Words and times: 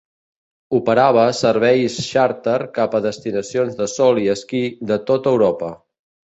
Operava 0.77 1.25
serveis 1.39 1.99
xàrter 2.07 2.57
cap 2.79 2.97
a 2.97 3.03
destinacions 3.09 3.79
de 3.85 3.91
sol 3.95 4.25
i 4.25 4.29
esquí 4.37 4.65
de 4.93 5.01
tota 5.13 5.39
Europa. 5.39 5.75